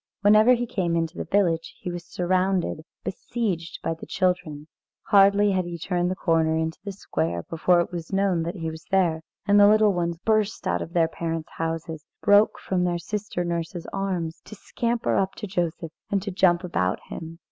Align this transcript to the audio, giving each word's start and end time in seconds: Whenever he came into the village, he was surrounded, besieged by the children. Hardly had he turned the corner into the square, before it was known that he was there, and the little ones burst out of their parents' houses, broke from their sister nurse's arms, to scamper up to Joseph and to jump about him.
Whenever 0.21 0.55
he 0.55 0.65
came 0.65 0.95
into 0.95 1.15
the 1.15 1.25
village, 1.31 1.75
he 1.79 1.91
was 1.91 2.03
surrounded, 2.03 2.81
besieged 3.03 3.77
by 3.83 3.93
the 3.93 4.07
children. 4.07 4.65
Hardly 5.03 5.51
had 5.51 5.65
he 5.65 5.77
turned 5.77 6.09
the 6.09 6.15
corner 6.15 6.57
into 6.57 6.79
the 6.83 6.91
square, 6.91 7.43
before 7.43 7.81
it 7.81 7.91
was 7.91 8.11
known 8.11 8.41
that 8.41 8.55
he 8.55 8.71
was 8.71 8.83
there, 8.89 9.21
and 9.45 9.59
the 9.59 9.67
little 9.69 9.93
ones 9.93 10.17
burst 10.17 10.65
out 10.65 10.81
of 10.81 10.93
their 10.93 11.07
parents' 11.07 11.51
houses, 11.55 12.03
broke 12.19 12.57
from 12.57 12.83
their 12.83 12.97
sister 12.97 13.43
nurse's 13.43 13.85
arms, 13.93 14.41
to 14.45 14.55
scamper 14.55 15.17
up 15.17 15.35
to 15.35 15.45
Joseph 15.45 15.91
and 16.09 16.19
to 16.23 16.31
jump 16.31 16.63
about 16.63 16.97
him. 17.09 17.37